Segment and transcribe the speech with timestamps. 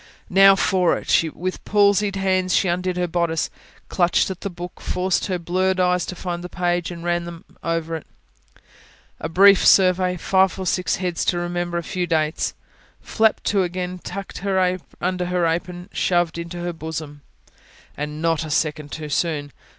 [0.31, 1.31] Now for it!
[1.35, 3.51] With palsied hands she undid her bodice,
[3.87, 7.45] clutched at the book, forced her blurred eyes to find the page, and ran them
[7.63, 8.07] over it.
[9.19, 12.55] A brief survey: five or six heads to remember: a few dates.
[13.03, 17.21] Flapped to again; tucked under her apron; shoved into her bosom.
[17.95, 19.51] And not a second too soon.